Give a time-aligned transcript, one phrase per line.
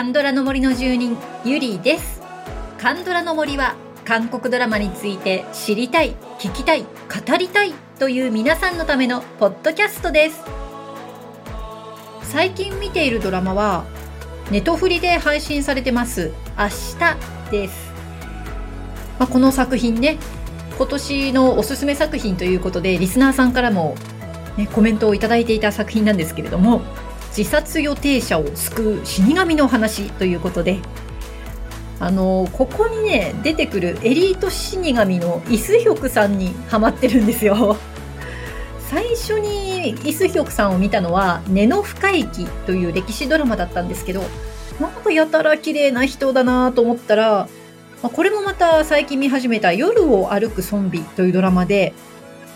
[0.00, 1.14] カンドラの森の住人
[1.44, 2.22] ゆりです。
[2.78, 3.76] カンドラの森は
[4.06, 10.40] 韓国ドラマについて知りたい聞きたい語りたいという皆さんのためのポッドキャストです。
[12.22, 13.84] 最近見ているドラマは
[14.50, 17.92] ネトフリで配信されてます明日です、
[19.18, 20.18] まあ、この作品ね
[20.78, 23.96] 今年のおすすめ作品ということでリスナーさんからも、
[24.56, 26.80] ね、コメントをいただいていた作品なんですけれども
[27.36, 30.78] 自殺予定者を救う死神の話ということで
[32.00, 37.76] あのここにね出てくるエリート死神のイスヒョクさんにハマってるんですよ。
[38.88, 44.24] 最初にイスヒョクさんを見たのは「根の深い木」という歴史ドラマだったんですけど
[44.80, 47.48] なんかやたら綺麗な人だなと思ったら、
[48.02, 51.92] ま、これもまた最近見始めた「夜を歩くゾンビ」というドラマで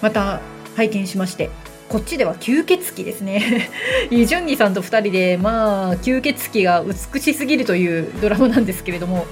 [0.01, 0.41] また
[0.75, 1.51] 拝見しまして。
[1.89, 3.71] こっちでは吸血鬼ですね。
[4.11, 6.83] イ・ジュンギさんと2人で、まあ、吸血鬼が
[7.13, 9.27] 美しすぎるというドラマなんですけれども、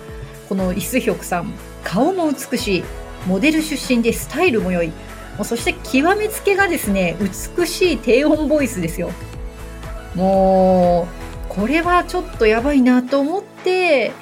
[0.49, 2.85] このイスヒョクさん、顔も美しい、
[3.27, 4.93] モデル出身でスタイルも良い、
[5.43, 7.17] そして極めつけがですね、
[7.59, 9.11] 美しい低音ボイスですよ。
[10.15, 11.09] も
[11.49, 14.13] う、これはちょっとやばいなと思って、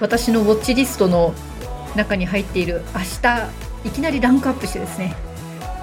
[0.00, 1.34] 私のウォッチリストの
[1.96, 3.48] 中に入っている明日、
[3.84, 5.14] いきなりランクアップしてですね、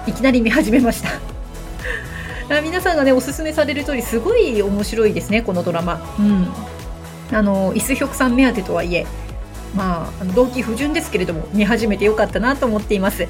[0.06, 1.37] いきなり見始めました。
[2.48, 6.00] 皆さんがねおすすめされる通りすごい面白いですねこのドラマ。
[6.18, 6.48] うん。
[7.30, 9.06] あのイスヒョクさん目当てとはいえ
[9.74, 13.24] まあ動機不純ですけれども見始めてよかったなと思っています。
[13.24, 13.26] い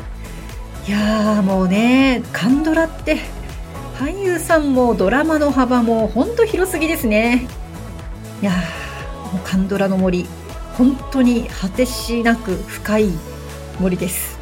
[0.90, 3.18] やーもうねカンドラって
[3.98, 7.48] 俳優さんもドラマの幅もほんと広すぎですね。
[8.40, 10.26] いやーもうカンドラの森
[10.76, 13.10] 本当に果てしなく深い
[13.80, 14.37] 森です。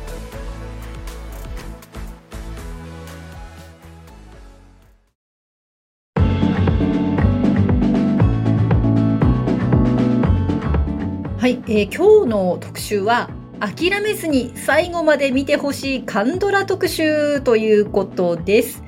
[11.46, 13.30] はい、えー、今日の特集は
[13.60, 18.82] 諦めずに最後まで見てほしいカンドラ特集ということです。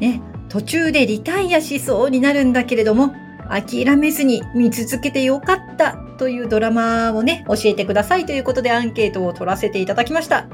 [0.00, 0.20] ね、
[0.50, 3.14] 途中でリタイアしそうになるんだけれども
[3.48, 10.46] 諦めずに見続けてよかったというドラマをね教えてくださいということでアンケートを取らせていただきました。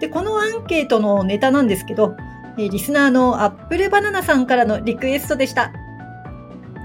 [0.00, 2.16] でこのアンケートのネタなんですけど
[2.56, 5.72] リスナーのアップルバナナさんからのリクエストでした。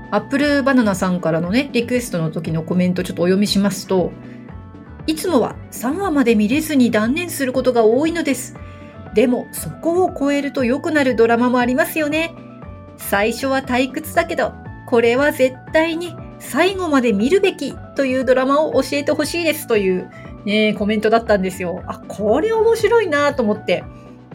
[0.09, 4.12] アップルバナナさんからのね、リクエストの時のコメントちょっとお読みしますと、
[5.06, 8.56] いつもは3話まで見れずに断念することが多いのです。
[9.13, 12.34] でも、そこを超えると良くなるドラマもありますよね。
[12.97, 14.53] 最初は退屈だけど、
[14.88, 20.09] これは絶対に最後まで見るべきというドラマを教えてほしいですという
[20.45, 21.84] ね、コメントだったんですよ。
[21.88, 23.84] あ、これ面白いなと思って。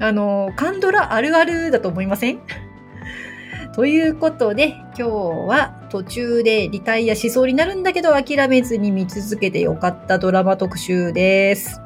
[0.01, 2.41] あの、カンドラあるあるだと思いません？
[3.75, 11.81] ということで、今日は途中でリタイアしそうになるんだけど諦めずに見続けてよかったドラマ特集です。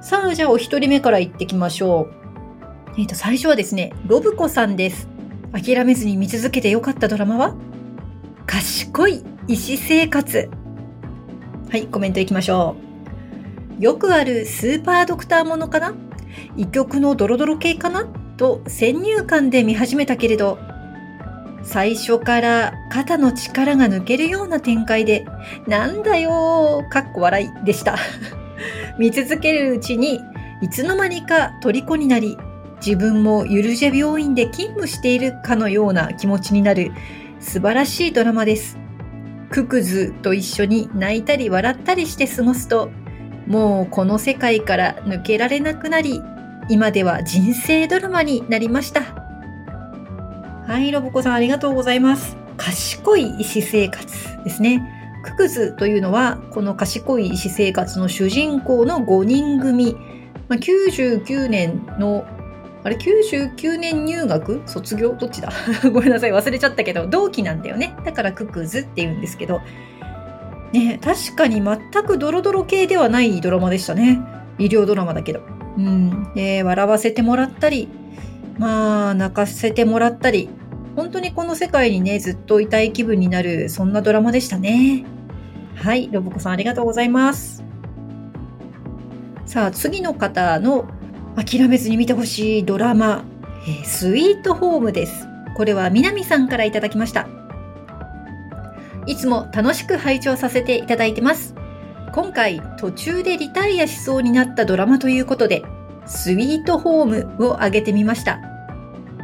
[0.00, 2.14] さあ、じゃあお一人目から行ってきましょう。
[2.98, 5.08] えっ、ー、と、最初はですね、ロブコさんです。
[5.52, 7.56] 諦めずに見続けてよかったドラマは？
[8.46, 10.48] 賢い医師生活。
[11.68, 12.76] はい、コメントいきましょ
[13.80, 13.82] う。
[13.82, 15.94] よくあるスーパードクターものかな？
[16.56, 18.06] 異曲のドロドロ系かな？
[18.36, 20.58] と先入観で見始めたけれど、
[21.66, 25.26] 最初から肩の力が抜けるような展開で、
[25.66, 27.96] なんだよー、かっこ笑いでした。
[28.98, 30.20] 見続けるうちに、
[30.62, 32.38] いつの間にか虜になり、
[32.84, 36.92] 自分もゆるジェ病院で勤務しているかのような気持ちになる
[37.40, 38.78] 素晴らしいドラマです。
[39.50, 42.90] ククズと一緒に泣いたり笑ったりして過ごすと、
[43.48, 46.22] もうこの世界から抜けられなくなり、
[46.68, 49.25] 今では人生ドラマになりました。
[50.66, 52.36] はい、ロボコさんありがとうございます。
[52.56, 54.82] 賢い医師生活ですね。
[55.22, 59.94] ククズというのは、この賢い医師生活の主人公の5人組。
[60.48, 62.24] まあ、99年の、
[62.82, 64.60] あれ、99年入学？
[64.66, 65.14] 卒業？
[65.14, 65.52] どっちだ？
[65.92, 67.94] ごめんなさい、忘れちゃったけど、同期なんだよね。
[68.04, 69.60] だからククズって言うんですけど。
[70.72, 74.20] ね、確かに全くドロドロ系ではないドラマでしたね。
[74.58, 75.42] 医療ドラマだけど。
[75.78, 76.34] うん。
[76.34, 77.88] で、笑わせてもらったり、
[78.58, 80.48] まあ、泣かせてもらったり、
[80.94, 85.04] 本当にこの世界にね、ずっといたい気分になる、そんなドラマでしたね。
[85.74, 87.62] はい、ロボコさんありがとうございます。
[89.44, 90.88] さあ、次の方の
[91.36, 93.24] 諦めずに見てほしいドラマ、
[93.68, 95.28] えー、スイートホームです。
[95.54, 97.28] これは南さんからいただきました。
[99.06, 101.54] いつも楽しく拝聴させていただいてます。
[102.12, 105.62] 今回途中でリタイアしそうになったドラマということで、
[106.06, 108.40] スイートホームを挙げてみました。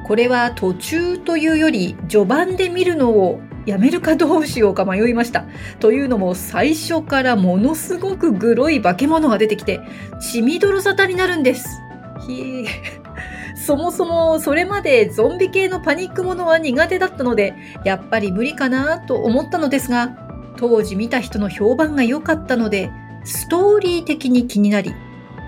[0.06, 5.46] これは途中というより序盤で見るのをやめるかどうしようか迷いました。
[5.78, 9.80] というのも最初からものすごくグロい化け物が出てきて
[10.20, 11.80] 血みどろ沙汰になるんです。
[12.26, 12.66] ひ
[13.54, 20.16] そもそもそれまでゾンビ系のパニックものは苦手だったのでやっぱり無理かなと思ったのですが
[20.56, 22.90] 当時見た人の評判が良かったので
[23.24, 24.94] ストーリー的に気になり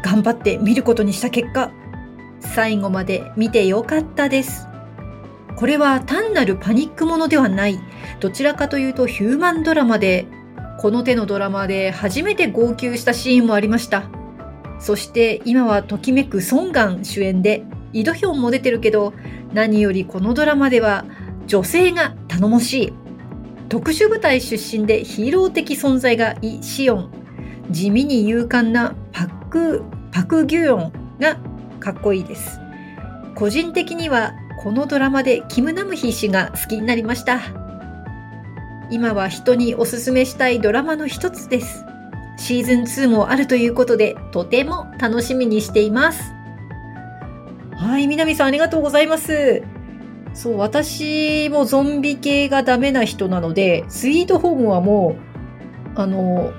[0.05, 1.73] 頑張って見ることにした結果
[2.41, 4.69] 最後まで見てよかったです。
[5.57, 7.79] これは単なるパニックものではない。
[8.21, 10.27] どちらかというとヒューマンドラマで、
[10.79, 14.05] この手のドラマで初めて号泣したシーンもありました。
[14.79, 17.65] そして今はときめくソンガン主演で、
[17.95, 19.15] イドヒョンも出てるけど、
[19.55, 21.07] 何よりこのドラマでは
[21.47, 22.93] 女性が頼もしい。
[23.71, 27.11] 特殊部隊出身でヒーロー的存在がイ・シオン。
[27.71, 29.83] 地味に勇敢なパック、
[30.15, 31.37] パク・ギュヨンが
[31.81, 32.61] かっこいいです。
[33.35, 34.33] 個人的には
[34.63, 37.41] このドラマでキム・ナムヒ氏が好きになりました。
[38.91, 41.85] 今は人におすすめしたいドラマの一つです。
[42.37, 46.33] シーズン2もあるということで、とても楽しみにしています。
[47.77, 49.65] はい、南さんありがとうございます。
[50.33, 55.17] そう、私もゾンビ系がダメな人なので、スイートホームはも
[55.97, 56.53] う、あの、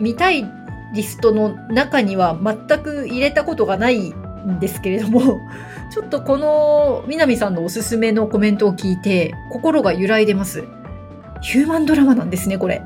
[0.00, 0.44] 見たい
[0.94, 5.40] リストの中には全く入れたことがないんですけれども、
[5.90, 10.64] ちょっとこの南さんのおすすめのコメントを聞いて心が揺らいでます。
[11.40, 12.82] ヒューマンドラマなんですね、これ。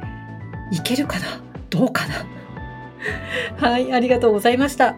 [0.73, 1.27] いけるかな？
[1.71, 2.15] どうかな？
[3.69, 4.97] はい、ありがとうございました。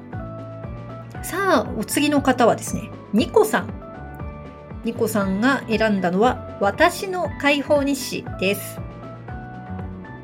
[1.22, 3.68] さあ、お次の方はですね、ニコさん。
[4.84, 8.80] ニコさんが選んだのは、私の解放日誌です。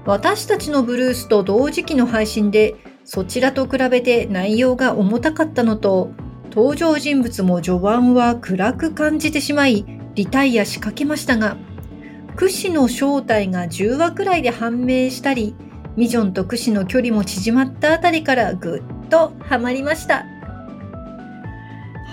[0.06, 6.10] 私たちのブルースと同時期の配信でそちらと比べて内容が重たかったのと
[6.50, 9.84] 登場人物も序盤は暗く感じてしまい
[10.14, 11.56] リタイアしかけましたが
[12.36, 15.54] クシの正体が10話くらいで判明したり
[15.96, 20.33] ミジョンとクシの距離も縮まったあたりからぐっとハマりました。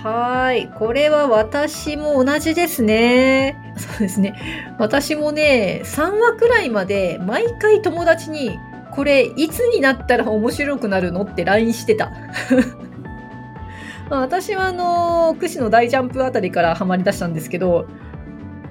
[0.02, 0.68] はい。
[0.68, 3.56] これは私も同じですね。
[3.76, 4.74] そうですね。
[4.78, 8.58] 私もね、3話くらいまで毎回友達に、
[8.90, 12.10] これいつになったら面白くなるのって LINE してた。
[14.10, 17.86] ま、私はあの、串の大ジャンプあたりからハマりだしたんですけど、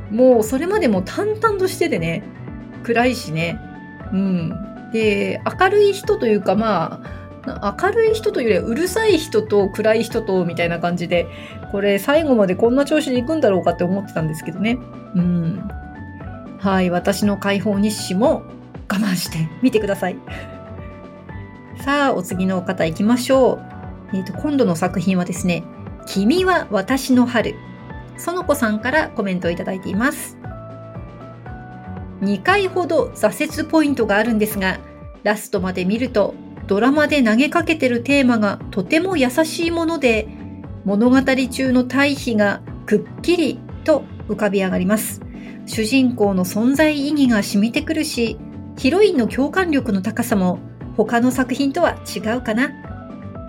[0.10, 2.24] もうそれまでも淡々としててね、
[2.84, 3.58] 暗いしね。
[4.12, 4.92] うん。
[4.92, 11.28] で、明るい人というかまあ、明るい人というよりはうるさい人と暗い人とみたいな感じで
[11.72, 14.78] これ最後までこんな調子でいくんだろうかって思ってたんですけどね。
[15.16, 15.70] うん。
[16.60, 18.44] はい私の解放日誌も
[18.88, 20.18] 我慢してみてください。
[21.84, 23.54] さあお次の方行きましょ
[24.14, 25.64] う、えーと、今度の作品はですね
[26.06, 27.56] 「君は私の春」
[28.18, 30.38] 園子さんからコメントをいただいています。
[32.22, 34.78] 2回ほど挫折ポイントがあるんですが
[35.24, 36.36] ラストまで見ると
[36.72, 40.30] ドラマで投げかけてるテーマがとても優しいもので、
[40.86, 45.20] 物語中の対比がくっきりと浮かび上がります。
[45.66, 48.38] 主人公の存在意義が染みてくるし、
[48.78, 50.60] ヒロインの共感力の高さも
[50.96, 52.72] 他の作品とは違うかな。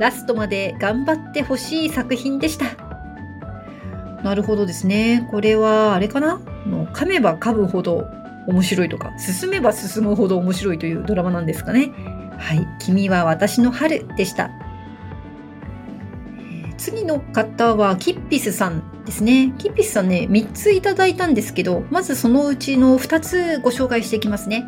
[0.01, 2.65] ラストまで頑張ってほしい作品でした。
[4.25, 5.29] なるほどですね。
[5.31, 6.41] これは、あれかな？
[6.93, 8.05] 噛めば噛むほど
[8.49, 11.93] 面白いとか、進めば進むほど面白いというドラマなんですかね。
[12.39, 14.51] はい、君は私の春でした。
[16.79, 19.55] 次の方はキッピスさんですね。
[19.59, 24.65] キッピスさんね、3ついただいたんですけど、まずそのうちの2つご紹介していきますね。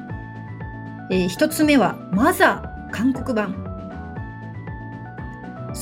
[1.11, 3.55] えー、1つ目は、マザー韓国版。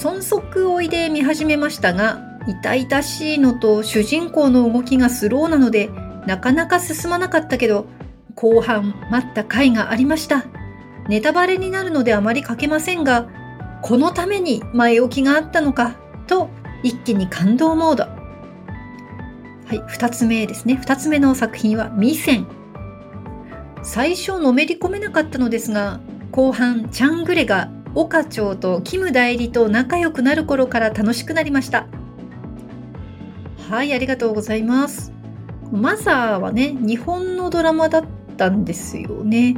[0.02, 5.90] 孫足追いで見始めましたが、痛々しいのと主人公の動きがスローなので、
[6.26, 7.86] なかなか進まなかったけど、
[8.34, 10.46] 後半待った回がありました。
[11.08, 13.28] ネタバレになるのであまり書けませんが、
[13.82, 16.48] このために前置きがあったのかと
[16.82, 18.04] 一気に感動モード。
[18.04, 20.76] はい、二つ目ですね。
[20.76, 22.46] 二つ目の作品はミセン。
[23.82, 31.86] 最初のめり込めなかったのですが、後半チャングレが岡長とキム代理と仲良くなる頃から楽しくなりました。
[33.68, 35.12] はい、ありがとうございます。
[35.72, 38.04] マザーはね、日本のドラマだっ
[38.36, 39.56] たんですよね。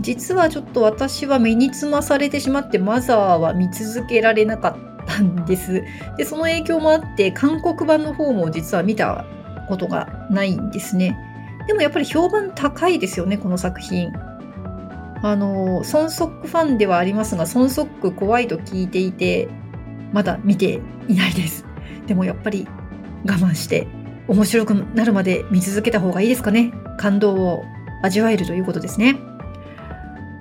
[0.00, 5.82] 実はちょっと私は目につまされてしまってマザーは見続けられなかったんです。
[6.16, 9.24] で、その影響もあって韓国版の方も実は見た
[9.68, 11.16] ことがないんですね。
[11.66, 14.12] でもやっぱり評判高いですよね、この作品。
[15.22, 19.48] あの、孫ソックファンではありますが、孫ソック怖いと聞いていて、
[20.12, 21.64] まだ見ていないです。
[22.06, 22.68] でもやっぱり
[23.26, 23.88] 我慢して
[24.28, 26.72] 面白くなるまで見続けた方がいいですかね。
[26.98, 27.64] 感動を
[28.02, 29.16] 味わえるということですね。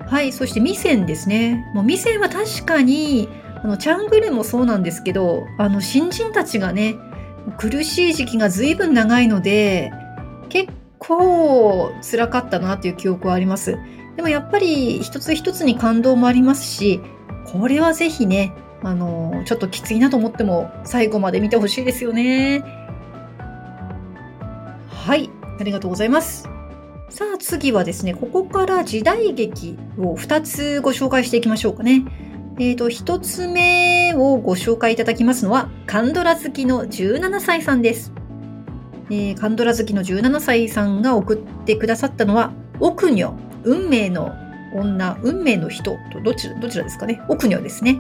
[0.07, 1.65] はい、そして未線ですね。
[1.74, 3.27] もう未線は確かに、
[3.63, 6.95] あの、チャングレもそうなんですけど、あの、新人たちがね、
[7.57, 9.91] 苦しい時期が随分長いので、
[10.50, 13.77] 結構辛かったなっていう記憶はあります。
[14.15, 17.01] でもやっぱり一つ一つに感動もありますし、
[17.45, 22.63] これはぜひね、あの、ちょっときついなと思っても最後まで見てほしいですよね。
[24.88, 26.54] はい、ありがとうございます。
[27.15, 32.03] さあ次はですね、ここから時代劇を2つご紹介していきましょうかね。
[32.60, 38.12] えっ、ー、と、1つ目をご紹介いただきますのは、カンドラ好きの17歳さんです。
[39.10, 44.34] えー、カンドラ好きの17歳さんが送ってくださったのは、奥女、運命の
[44.74, 47.22] 女、運命の人と、どちら、どちらですかね。
[47.29, 47.95] 奥女ですね。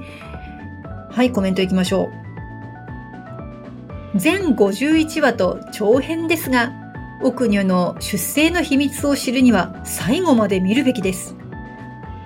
[1.09, 2.09] はい、コメントいきましょ
[4.13, 4.19] う。
[4.19, 6.73] 全51話と長編ですが、
[7.25, 11.35] 奥女の出生の秘密を知るには最後まで見るべきです。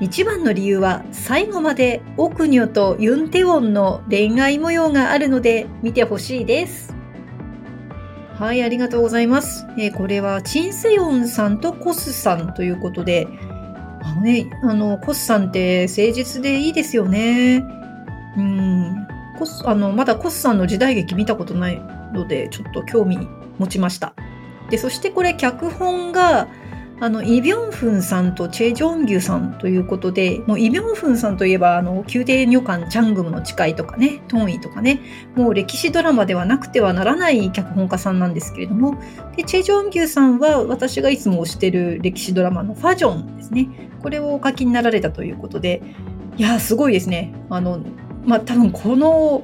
[0.02, 6.94] 一番の理由は最後まで奥女とユンテウォンの恋愛模様があるので見てほしいです。
[8.34, 9.66] はい、ありがとうございます。
[9.78, 13.26] えー、これはチンセヨンさんとコスさんということで、
[14.02, 17.64] あのね、あの、コスさんって誠実でいいですよね。
[18.36, 19.08] うん。
[19.38, 21.82] コス、あの、まだコスさんの時代劇見たことない
[22.14, 23.18] ので、ちょっと興味
[23.60, 24.14] 持ちました。
[24.70, 26.48] で、そしてこれ脚本が、
[27.02, 35.00] あの、イ・ビョンフンさんとチェ・ジョンギュさんということで、もうイ・ビョンフンさんといえば、あの、宮廷女官チャングムの誓いとかね、トンイとかね、
[35.34, 39.02] もう歴史ドラマではなくてはならない脚本家さんなんですけれども、
[39.38, 43.70] で、チェ・ジョンギュさんは私がいつも推してる歴史ドラマのファジョンですね。
[44.02, 45.82] これをお書きになられたということで、
[46.36, 47.34] いや、すごいですね。
[47.50, 47.80] あの、
[48.26, 49.44] まあ、多分この、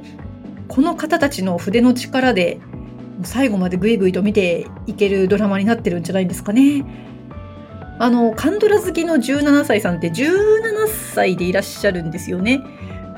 [0.68, 2.60] この方たちの筆の力で、
[3.24, 6.86] 最後までグイグイと見ていけるドラマになってるんじゃないですかね。
[7.98, 12.62] あの、カンドラ好きの17歳さんって17歳でいらっしゃるんですよね。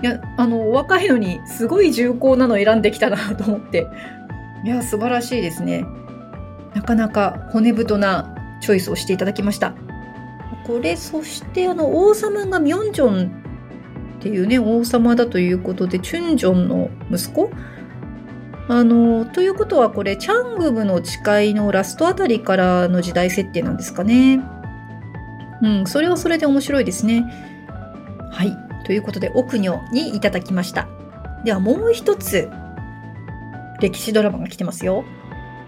[0.03, 3.87] いや、あの、お若いのにすごい重厚なの選んできたなと思って。
[4.63, 5.85] いや、素晴らしいですね。
[6.75, 9.73] なかなか骨太なチョイスをしていただきました。
[10.67, 13.31] これ、そしてあの、王様がミョンジョン
[14.19, 17.49] っていうね、王様だということで、チュンジョンの息子
[18.69, 24.41] あの、ということはこれ、チャングムの誓いのラストあたりからの時代設定なんですかね。
[25.61, 27.25] うん、それはそれで面白いですね。
[28.31, 28.55] はい。
[28.85, 30.87] ということで、奥女にいただきました。
[31.45, 32.49] ではもう一つ、
[33.79, 35.05] 歴史ドラマが来てますよ。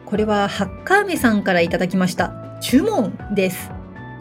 [0.05, 2.33] これは、ハッカーメさんからいただきました。
[2.61, 3.71] 注文です。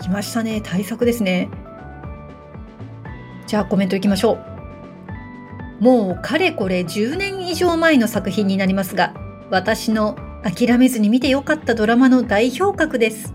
[0.00, 0.61] 来ましたね。
[0.62, 1.49] 対策ですね。
[3.47, 4.48] じゃあコメントいきましょう。
[5.80, 9.14] もうかれこれ10年以上前の作品になりますが、
[9.50, 13.32] 私の諦めずに見てよかったドラマの代表格です。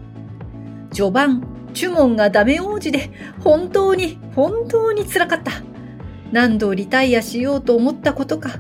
[0.92, 5.52] 序盤、チュモンがダメ王子で本当に本当につらかった。
[6.32, 8.60] 何度リタイアしようと思ったことか。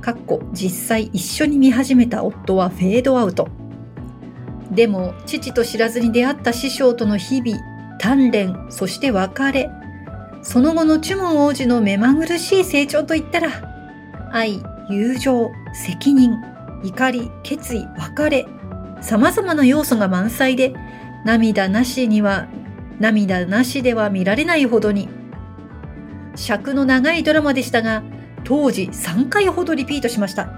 [0.00, 3.48] かっこ実際一緒に見始めた夫はフェードアウト。
[4.70, 7.58] でも父と知らずに出会った師匠との日々、
[8.00, 9.70] 鍛錬、そして別れ、
[10.48, 13.50] その後のチュモン王子の目まぐるしい成長といったら、
[14.32, 16.42] 愛、友情、責任、
[16.82, 18.46] 怒り、決意、別れ、
[19.02, 20.72] 様々な要素が満載で、
[21.26, 22.48] 涙なしには、
[22.98, 25.10] 涙なしでは見られないほどに。
[26.34, 28.02] 尺の長いドラマでしたが、
[28.44, 30.48] 当時3回ほどリピートしました。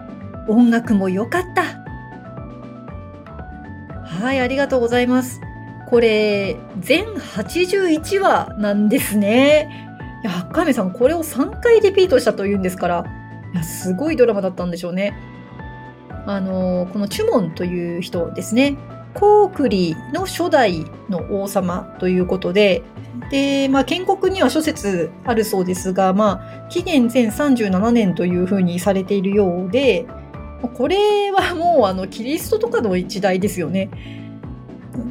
[0.47, 1.65] 音楽も良かった。
[4.05, 5.41] はい、ありがとうございます。
[5.91, 9.89] これ、全81話なんですね。
[10.23, 13.05] いや、カメさん、これを3回リピートしたというんですから、
[13.53, 15.13] いや、すごいドラマだったんでしょうね。
[16.27, 18.77] あの、このチュモンという人ですね。
[19.15, 22.83] コークリの初代の王様ということで、
[23.31, 30.07] で、まあ、建国には諸説あるそうですが、まあ、紀元前37年というふうにされているようで、
[30.75, 34.20] これはもうあのキリストとかの一代ですよね。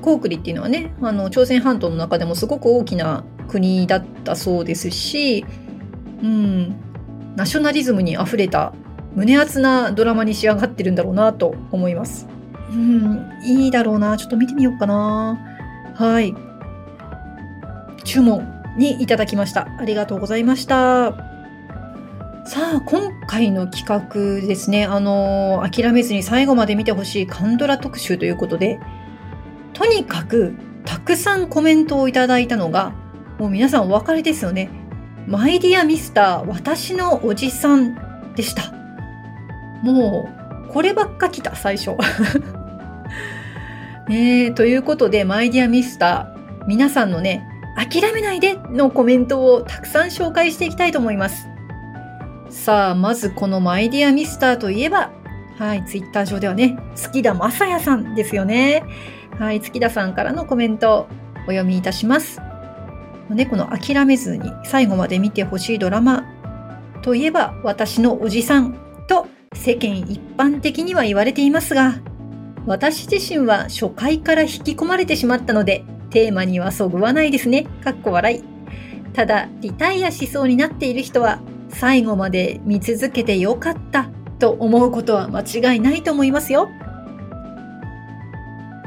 [0.02, 5.46] コークリっていうのはねあの朝鮮半島の中でもすごく大きな国だったそうですし、
[6.22, 6.76] うん、
[7.36, 8.74] ナショナリズムにあふれた
[9.16, 12.28] 胸熱なドラマに仕上がってるんだろうなと思います。
[12.72, 14.16] うん、いいだろうな。
[14.18, 15.40] ちょっと見てみようかな。
[15.96, 16.36] はい。
[18.04, 19.68] 注文にいただきました。
[19.80, 21.14] ありがとうございました。
[22.46, 24.86] さあ、今回の企画ですね。
[24.86, 28.80] あの諦めずに最後まで見てほしいカンドラ特集ということで、
[29.80, 32.92] とにかくたくさんコメントをいただいたのが、
[33.40, 34.70] もう皆さんお分かりですよね。
[35.26, 37.96] マイディアミスター、私のおじさん
[38.36, 38.74] でした。
[39.82, 40.28] も
[40.68, 41.92] う、こればっか来た、最初。
[44.10, 51.48] ねということで、マイディアミスター、皆さんのね、諦めないでのコメントをたくさん紹介していきたいと思います。
[52.50, 55.12] さあ、まずこのマイディアミスターといえば、
[55.58, 58.84] はい、ツイッター上ではね、月田正也さんですよね。
[59.38, 61.08] はい、月田さんからのコメントを
[61.48, 62.42] お読みいたします。
[63.30, 66.26] ね、の諦めずに最後まで見てほしいドラマ
[67.04, 68.76] といえば私のおじさん
[69.08, 71.96] と世間一般的には言われていますが、
[72.66, 77.66] 私自身は初回から引き込まれてしまったので、テーマにはそぐわないですね。
[77.84, 78.44] かっこ笑い。
[79.14, 84.10] ただ、リタイアしそうになっている人は、最後まで見続けてよかった
[84.40, 85.42] と思うことは間
[85.74, 86.70] 違いないと思いますよ。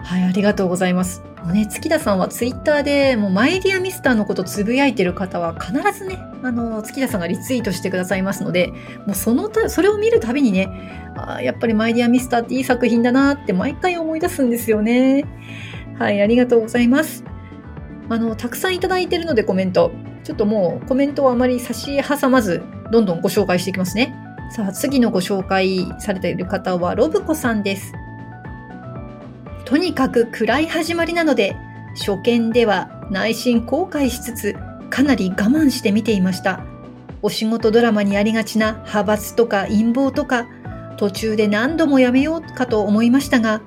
[0.03, 1.23] はい、ありがとうございます。
[1.45, 8.69] もうね、月田さんはツイッターでもうマイディアミスターのことつぶやいてる方は必ずね、あの、月田さんがリツイートしてくださいますので、
[9.07, 10.69] もうそのた、それを見るたびにね、
[11.17, 15.25] あやっぱりマイディアミスターっていい作品だなって毎回思い出すんですよね。
[15.99, 17.25] はい、ありがとうございます。
[18.09, 19.93] あの、たくさんいただいてるのでコメント。
[20.25, 24.15] ちょっともうコメントをあまり差し挟まず、どんどんご紹介していきますね。
[24.51, 27.93] さあ、次のご紹介されている方は、ロブコさんです。
[29.73, 31.57] とにかく暗い始まりなので、
[31.97, 34.55] 初見では内心後悔しつつ、
[34.91, 36.63] かなり我慢して見ていました。
[37.23, 40.47] お仕事ドラマにありがちな派閥とか陰謀とか、
[40.99, 43.63] 途中で何度もやめようかと思いましたが、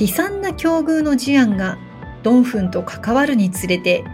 [0.00, 1.78] 悲惨な境遇の事案が
[2.22, 4.04] ドンフンと関わるにつれて、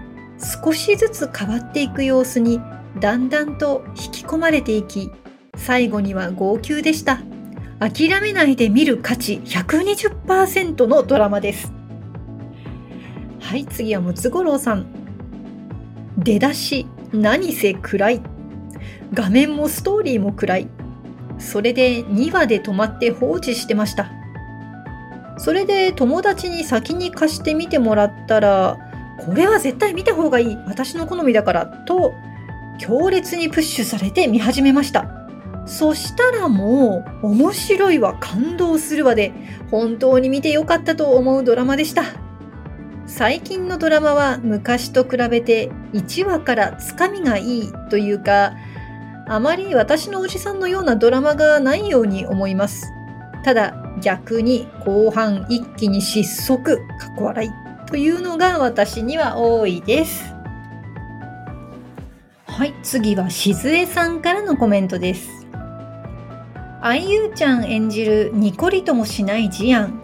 [0.65, 2.63] 少しずつ変わっていく様子に
[2.99, 5.11] だんだんと引き込まれていき、
[5.55, 7.21] 最後には号泣でした。
[7.79, 11.73] 諦めないで見る価値120%のドラマです。
[13.41, 14.87] はい、次はムツゴロウさん。
[16.17, 18.23] 出だし、何せ暗い。
[19.13, 20.69] 画面もストーリーも暗い。
[21.39, 24.11] それで2話で止まって放置してました。
[25.37, 28.79] それで友達に先に貸してみてもらったら、
[29.21, 30.57] これは絶対見た方がいい。
[30.67, 31.67] 私の好みだから。
[31.67, 32.15] と、
[32.79, 35.16] 強烈にプッシュされて見始めました。
[35.67, 39.33] そしたらもう面白いわ感動するわで
[39.71, 42.05] 本当に見てよかったと思うドラマでした。
[43.07, 48.55] 最近のドラマは昔と比べて1話からつかみがいいというか
[49.29, 52.93] あまり私のおじさんのようなドラマがないように思います。
[53.45, 57.51] ただ逆に後半一気に失速、かっこ笑い
[57.87, 60.35] というのが私には多いです。
[62.47, 65.36] はい、次はしずえさんからのコメントです。
[66.87, 70.01] 愛優ちゃん演じるニコリともしないジアン。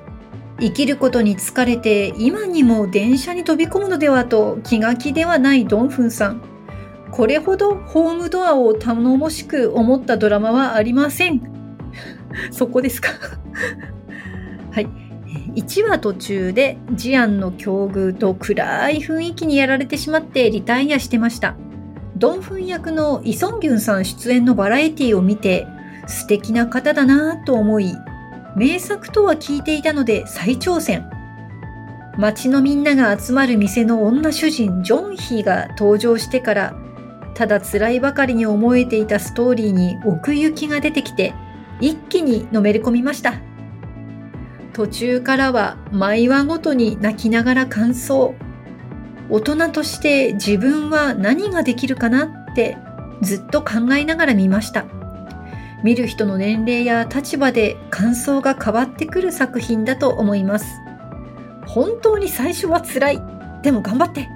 [0.59, 6.43] 生きることに疲れて今にも電車に飛び込むのではと気が気ではないドンフンさん。
[7.13, 11.41] これほどホームドアを頼もしく思ったドラマはありません。
[12.51, 13.11] そこですか？
[14.73, 14.89] はい。
[15.55, 21.55] 1話途中でジアンの境遇と暗い雰囲気にやられてしまってリタイアしてました。
[22.17, 25.69] ドンフン役のイソンギュンさん出演のバラエティを見て
[26.07, 27.95] 素敵な方だなぁと思い、
[28.57, 31.09] 名作とは聞いていたので再挑戦。
[32.19, 36.75] 街のみんなが集まる店の女主人ジョンヒーが登場してから、
[37.35, 41.35] ただ辛いばかりに思えていたストーリーに奥行きが出てきて、
[41.81, 43.35] 一気にのめり込みました。
[44.75, 48.35] 途中からは毎話ごとに泣きながら感想。
[49.31, 52.77] 大人として自分は何ができるかなって
[53.23, 54.85] ずっと考えながら見ました。
[55.83, 60.81] 見る人の年齢や立場で感想が変わってくる作品だと思います。
[61.67, 63.23] 本当に最初は辛い。
[63.63, 64.29] でも頑張って。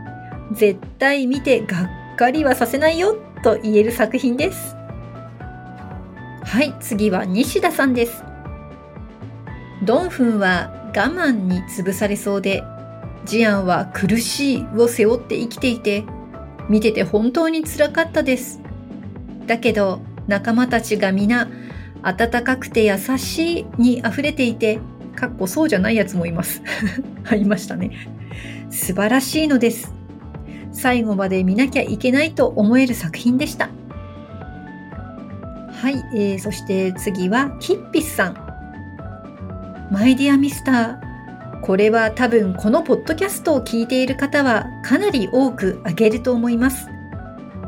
[0.53, 4.77] 絶対見てがっかりはさせないよと言える作品です。
[6.43, 8.25] はい、次は西田さんです。
[9.83, 12.63] ドンフンは我慢に潰されそうで、
[13.25, 16.05] ジアンは苦しいを背負って生きていて、
[16.69, 18.61] 見てて本当につらかったです。
[19.47, 21.49] だけど、仲間たちが皆
[22.03, 24.79] 温かくて優しいに溢れていて、
[25.15, 26.63] かっこそうじゃないやつもいます。
[27.37, 27.91] いましたね。
[28.71, 29.93] 素晴らしいのです。
[30.73, 33.71] 最後まで見なきゃいけないと思える作品でした。
[35.73, 38.37] はい、えー、そして次はキッピスさん。
[39.91, 41.61] マイディアミスター。
[41.63, 46.89] これは多分このポッドキャストを聞いている方はかなり多くあげると思います。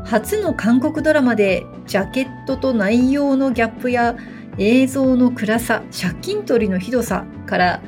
[0.08, 4.16] 初の韓国ドラマでジャケットと内容のギャップや
[4.56, 7.82] 映像の暗さ、借金取りのひどさから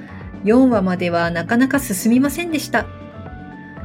[0.45, 2.85] 4話まではなかなか進みませんでした。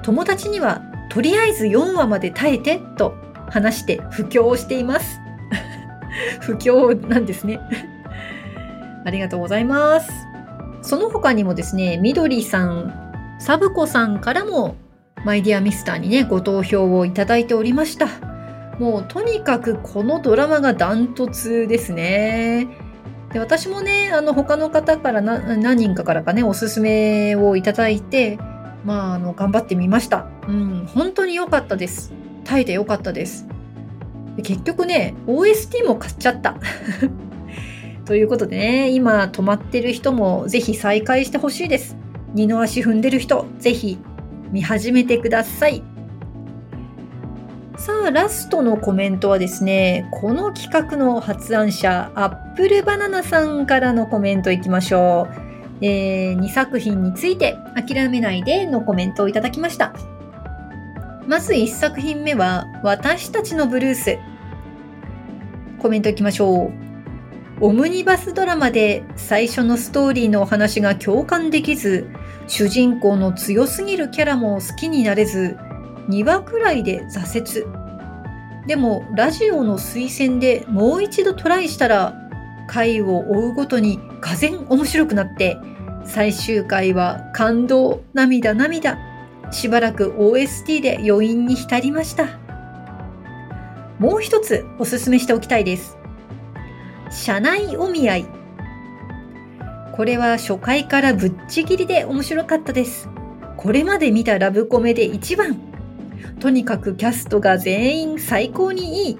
[0.04, 3.16] 友達にはとりあえず4話まで耐えてと
[3.50, 5.22] 話して布教をしています。
[6.42, 7.62] 布教なんですね。
[9.06, 10.12] ありがとうございます。
[10.82, 12.94] その他にもですね、みどりさん、
[13.40, 14.76] サブコさんからも、
[15.26, 18.08] マイディアミスターにね、ご投票をいただいておりました。
[18.78, 22.68] もうとにかくこのドラマがダントツですね。
[23.34, 28.38] で私もね、あの他の方から何人かからかね、おすすめをいただいて、
[28.84, 30.28] まあ、あの頑張ってみました。
[30.48, 32.14] うん、本当に良かったです。
[32.44, 33.48] 耐えて良かったです。
[34.36, 36.56] で結局ね、OST も買っちゃった。
[38.06, 41.98] ということでね、今止まってる人もぜひ再開してほしいです。
[42.36, 43.98] 二の足踏んでる人、ぜひ
[44.52, 45.84] 見始めてください。
[47.78, 55.46] さあ、ラストのコメントはですね、この企画の発案者、アップルバナナさんからのコメントいきましょう。
[55.82, 59.94] えー、2作品について諦めないでのコメントをいただきました。
[61.28, 64.18] まず1作品目は、私たちのブルース。
[65.80, 66.85] コメントいきましょう。
[67.62, 72.10] オムニバスドラマで最初のストーリーのお話が共感できず、
[72.48, 75.58] 主人公の強すぎるキャラも好きになれず、
[76.10, 78.68] 2話くらいで挫折。
[78.68, 82.14] でも、ラジオの推薦でもう一度トライしたら、
[82.68, 85.58] 回を追うごとにがぜん面白くなって、
[86.04, 88.98] 最終回は感動、涙、涙。
[89.52, 92.38] しばらく OST で余韻に浸りました。
[93.98, 95.98] もう一つおすすめしておきたいです。
[97.16, 98.26] 社内お見合い。
[99.96, 103.10] これは初回からぶっちぎりで面白かったです。
[103.56, 105.58] これまで見たラブコメで一番。
[106.42, 109.20] とにかくキャストが全員最高にいい。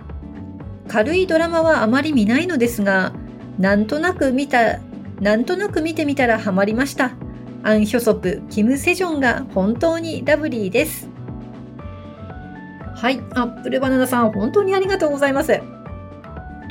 [0.90, 3.14] 軽いドラマはあまり見ないのですが、
[3.58, 4.80] なんとなく見た、
[5.22, 7.14] なんとなく見てみたらハマりました。
[7.64, 11.10] アン・ヒョソプ、キム・セジョンが本当にラブリーです。
[12.94, 15.75] はい、アップルバナナさん、本当にありがとうございます。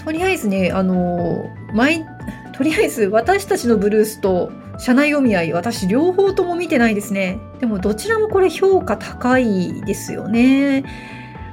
[0.05, 2.05] とりあえずね、あの前、
[2.53, 7.39] とりあえず私たちのブルースと社内お見合い、私両方とも見てないですね。
[7.61, 10.85] でもどちらもこれ評価高いですよね。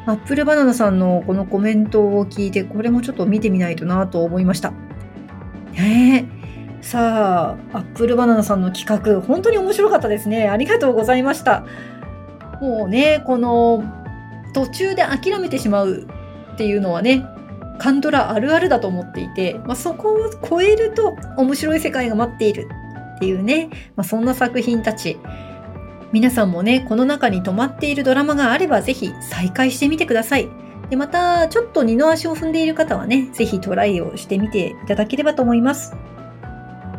[0.06, 4.72] アップルバナナさんのこのコメントを聞いて、これもちょっと見てみないとなと思いました。
[5.74, 6.42] ねえ
[6.82, 10.50] さあ、アップルバナナさんの企画、本当に面白かったですね。
[10.50, 11.64] ありがとうございました。
[12.60, 13.84] もうね、この
[14.54, 16.08] 途中で諦めてしまう
[16.54, 17.24] っていうのはね、
[17.82, 22.70] カンドラあるあるだと思っていて、まあ、そこを超えると面白い世界が待っている
[23.16, 25.18] っていうね、まあ、そんな作品たち。
[26.12, 30.48] 皆さんもね、この中に止まっているドラマがあればぜひ再開してみてください。
[30.92, 35.96] で、また、ちょっと二の足を踏んでいる方はね、ぜひトライをしてみていただければと思います。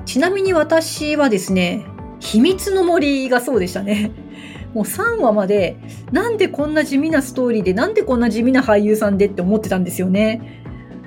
[0.05, 1.85] ちなみに私はですね、
[2.19, 4.11] 秘密の森がそうでしたね。
[4.75, 5.77] もう3話まで、
[6.11, 10.62] なんでこんな地味なストーリーで、なんでこんな地味な俳優さんでって思ってたんですよね。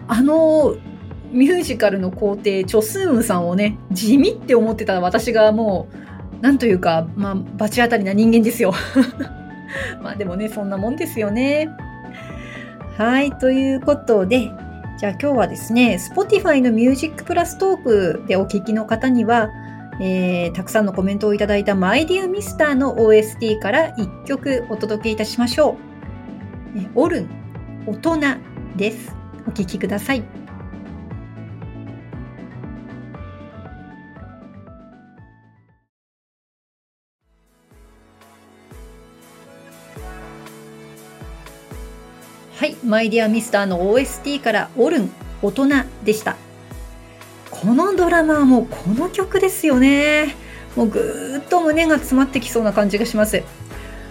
[0.07, 0.75] あの
[1.31, 5.89] ミュージカルの皇帝チョスーンさんをね地味って思ってた私がも
[6.39, 8.73] うなんというかまあ罰当たりな人間ですよ
[10.01, 11.69] まあでもねそんなもんですよね
[12.97, 14.49] はいということで
[14.97, 19.49] じゃあ今日はですね Spotify の Music プラストークでお聞きの方には
[19.99, 25.77] えー、たくさんのコメントをいただいたマイディアミスターの OST から1曲お届けいたしましょ
[26.75, 26.89] う。
[26.95, 27.29] オルン、
[27.87, 28.19] 大人
[28.75, 29.24] です。
[29.47, 30.23] お聞きください。
[42.57, 45.67] はい、マイディアミスターの OST からオルン、大人
[46.03, 46.37] でした。
[47.51, 50.35] このドラマはもうこの曲ですよね。
[50.75, 53.43] もうぐーっと胸が詰まってきそうな感じがします。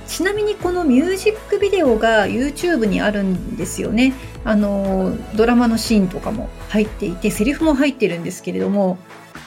[0.07, 4.13] ちなみにこのミュージックビデオが YouTube にあるんですよね。
[4.45, 8.99] あのドラマのシーンとかも入っていてセリフも入ってるんですけれども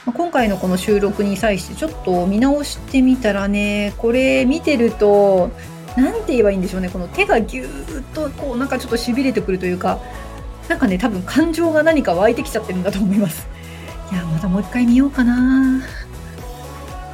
[0.05, 5.51] 今回のこの収録に際してちょっと見直してみたらねこれ見てると
[5.95, 9.99] 何て言えばいいんでしょうねこの手がぎゅーっとこうなんかちょっとしびれてくるというか
[10.67, 13.47] なんかね多分感情が何か湧いてきちゃってるんだと思います。
[14.11, 15.81] いやまたもう一回見ようかな。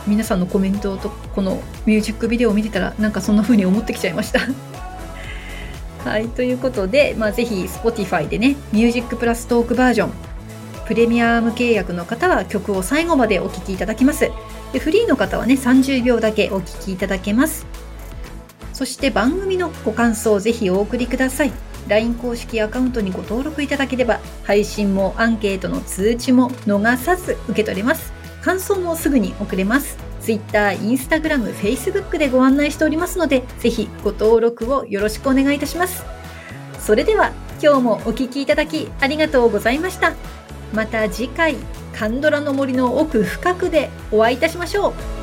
[0.05, 4.39] 皆さんのコメントとこのミュージックビデオを見てたらなんかそんな風に思ってきちゃいました。
[6.03, 10.11] はい、ということで、まあ、ぜひ Spotify でね、ミュージックプラストークバージョン、
[10.85, 14.29] プレミアム契約の方は曲を最後までお聴きいただきます。
[14.73, 17.65] でフリーの方はね、30秒だけお聴きいただけます。
[18.73, 21.53] そして番組のご感想をぜひお送りください。
[21.87, 28.11] LINE 公式アカウントにご登録いただければ、配信もアンケートの通知も逃さず受け取れます。
[28.41, 29.97] 感想もすぐに送れます。
[30.23, 36.03] Twitter、Instagram、Facebook でご案内しておりますので、ぜひご登録をよろしくお願いいたします。
[36.79, 37.31] それでは
[37.61, 40.13] 今日もお聴きいただきありがとうございました。
[40.73, 41.55] また次回
[41.93, 45.22] カンドラの森の奥深くでお会いいたしましょう